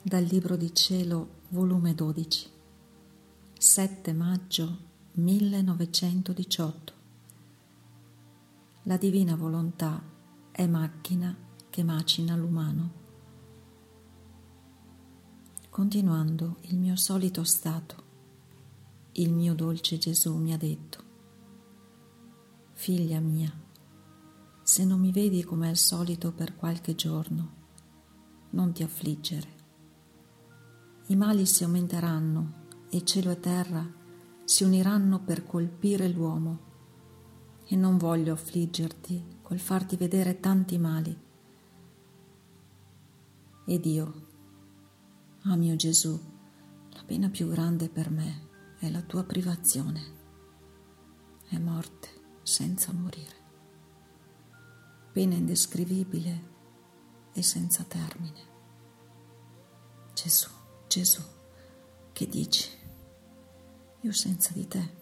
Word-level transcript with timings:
Dal 0.00 0.22
Libro 0.22 0.56
di 0.56 0.72
Cielo, 0.72 1.40
volume 1.48 1.92
12, 1.92 2.48
7 3.58 4.12
maggio 4.12 4.78
1918. 5.14 6.92
La 8.84 8.96
divina 8.96 9.34
volontà 9.34 10.00
è 10.52 10.66
macchina 10.68 11.36
che 11.68 11.82
macina 11.82 12.36
l'umano. 12.36 12.92
Continuando 15.68 16.58
il 16.62 16.78
mio 16.78 16.94
solito 16.94 17.42
stato, 17.42 18.02
il 19.12 19.32
mio 19.32 19.52
dolce 19.54 19.98
Gesù 19.98 20.36
mi 20.36 20.52
ha 20.52 20.56
detto, 20.56 21.02
Figlia 22.72 23.18
mia, 23.18 23.52
se 24.62 24.84
non 24.84 25.00
mi 25.00 25.10
vedi 25.10 25.42
come 25.42 25.68
al 25.68 25.76
solito 25.76 26.32
per 26.32 26.54
qualche 26.54 26.94
giorno, 26.94 27.56
non 28.50 28.72
ti 28.72 28.84
affliggere 28.84 29.57
i 31.10 31.16
mali 31.16 31.46
si 31.46 31.64
aumenteranno 31.64 32.66
e 32.90 33.02
cielo 33.02 33.30
e 33.30 33.40
terra 33.40 33.86
si 34.44 34.64
uniranno 34.64 35.20
per 35.20 35.44
colpire 35.44 36.08
l'uomo. 36.08 36.66
E 37.64 37.76
non 37.76 37.96
voglio 37.96 38.32
affliggerti 38.32 39.38
col 39.42 39.58
farti 39.58 39.96
vedere 39.96 40.40
tanti 40.40 40.78
mali. 40.78 41.18
Ed 43.66 43.84
io, 43.84 44.26
ah 45.42 45.56
mio 45.56 45.76
Gesù, 45.76 46.18
la 46.92 47.02
pena 47.04 47.28
più 47.28 47.48
grande 47.48 47.88
per 47.88 48.10
me 48.10 48.48
è 48.78 48.90
la 48.90 49.02
tua 49.02 49.24
privazione, 49.24 50.02
è 51.48 51.58
morte 51.58 52.08
senza 52.42 52.92
morire, 52.92 53.36
pena 55.12 55.34
indescrivibile 55.34 56.42
e 57.32 57.42
senza 57.42 57.84
termine. 57.84 58.46
Gesù. 60.14 60.57
Gesù, 60.88 61.20
che 62.14 62.26
dici? 62.26 62.66
Io 64.00 64.12
senza 64.12 64.54
di 64.54 64.66
te, 64.66 64.94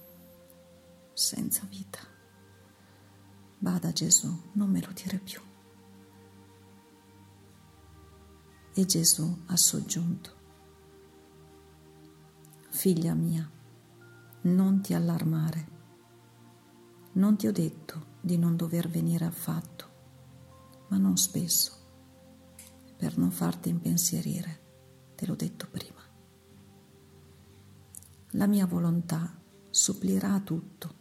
senza 1.12 1.64
vita. 1.70 2.00
Bada 3.56 3.92
Gesù, 3.92 4.50
non 4.54 4.68
me 4.68 4.80
lo 4.80 4.90
dire 4.90 5.18
più. 5.18 5.40
E 8.74 8.84
Gesù 8.84 9.44
ha 9.46 9.56
soggiunto, 9.56 10.34
Figlia 12.70 13.14
mia, 13.14 13.48
non 14.42 14.80
ti 14.82 14.92
allarmare. 14.92 15.74
Non 17.12 17.36
ti 17.36 17.46
ho 17.46 17.52
detto 17.52 18.14
di 18.20 18.36
non 18.36 18.56
dover 18.56 18.88
venire 18.88 19.24
affatto, 19.24 20.84
ma 20.88 20.98
non 20.98 21.16
spesso, 21.16 21.72
per 22.96 23.16
non 23.16 23.30
farti 23.30 23.68
impensierire 23.68 24.64
te 25.16 25.26
l'ho 25.26 25.34
detto 25.34 25.66
prima. 25.68 26.00
La 28.32 28.46
mia 28.46 28.66
volontà 28.66 29.34
supplirà 29.70 30.38
tutto, 30.40 30.94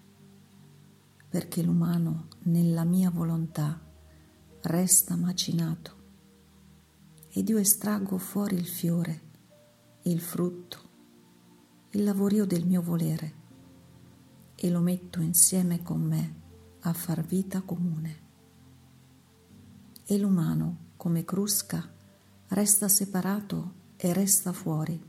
perché 1.30 1.62
l'umano 1.62 2.28
nella 2.44 2.86
mia 2.86 3.12
volontà 3.12 3.80
resta 4.62 5.16
macinato 5.16 6.04
ed 7.30 7.50
io 7.50 7.58
estraggo 7.58 8.18
fuori 8.18 8.56
il 8.56 8.66
fiore, 8.66 9.22
il 10.04 10.22
frutto, 10.22 10.80
il 11.92 12.04
lavorio 12.04 12.46
del 12.46 12.66
mio 12.66 12.82
volere 12.82 13.44
e 14.56 14.70
lo 14.70 14.80
metto 14.80 15.20
insieme 15.20 15.84
con 15.84 16.02
me 16.02 16.42
a 16.80 16.94
far 16.94 17.26
vita 17.26 17.62
comune. 17.62 18.24
E 20.06 20.18
l'umano, 20.18 20.92
come 20.96 21.26
crusca, 21.26 21.94
resta 22.48 22.88
separato 22.88 23.84
e 23.98 24.14
resta 24.14 24.52
fuori. 24.52 25.02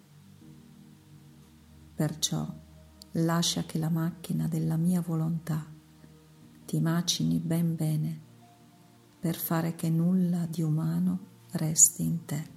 Perciò 1.94 2.46
lascia 3.12 3.62
che 3.62 3.78
la 3.78 3.88
macchina 3.88 4.46
della 4.48 4.76
mia 4.76 5.00
volontà 5.00 5.64
ti 6.64 6.80
macini 6.80 7.38
ben 7.38 7.74
bene 7.74 8.20
per 9.18 9.36
fare 9.36 9.74
che 9.74 9.88
nulla 9.88 10.46
di 10.46 10.62
umano 10.62 11.18
resti 11.52 12.04
in 12.04 12.24
te. 12.24 12.55